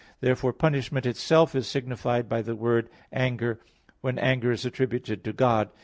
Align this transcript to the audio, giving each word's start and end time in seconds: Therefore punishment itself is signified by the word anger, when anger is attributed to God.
Therefore 0.19 0.51
punishment 0.51 1.05
itself 1.05 1.53
is 1.53 1.67
signified 1.67 2.27
by 2.27 2.41
the 2.41 2.55
word 2.55 2.89
anger, 3.13 3.59
when 3.99 4.17
anger 4.17 4.51
is 4.51 4.65
attributed 4.65 5.23
to 5.25 5.31
God. 5.31 5.69